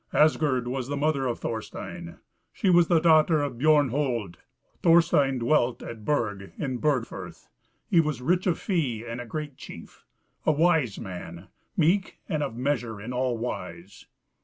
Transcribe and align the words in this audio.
Asgerd 0.13 0.67
was 0.67 0.87
the 0.87 0.97
mother 0.97 1.27
of 1.27 1.37
Thorstein; 1.37 2.17
she 2.51 2.71
was 2.71 2.87
the 2.87 2.99
daughter 2.99 3.43
of 3.43 3.59
Biorn 3.59 3.89
Hold. 3.91 4.39
Thorstein 4.81 5.37
dwelt 5.37 5.83
at 5.83 6.03
Burg 6.03 6.53
in 6.57 6.77
Burg 6.77 7.05
firth; 7.05 7.49
he 7.87 7.99
was 7.99 8.19
rich 8.19 8.47
of 8.47 8.57
fee, 8.57 9.05
and 9.05 9.21
a 9.21 9.27
great 9.27 9.57
chief, 9.57 10.03
a 10.43 10.51
wise 10.51 10.97
man, 10.99 11.49
meek 11.77 12.17
and 12.27 12.41
of 12.41 12.55
measure 12.57 12.99
in 12.99 13.13
all 13.13 13.37
wise. 13.37 14.07